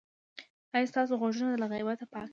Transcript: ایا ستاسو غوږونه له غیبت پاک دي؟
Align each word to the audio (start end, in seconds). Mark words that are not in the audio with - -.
ایا 0.75 0.89
ستاسو 0.91 1.13
غوږونه 1.21 1.53
له 1.61 1.65
غیبت 1.73 1.99
پاک 2.13 2.27
دي؟ 2.27 2.29